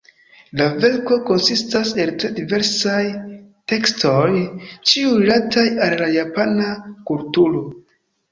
[0.59, 3.03] La verko konsistas el tre diversaj
[3.73, 4.23] tekstoj,
[4.93, 6.73] ĉiuj rilataj al la Japana
[7.11, 7.63] kulturo.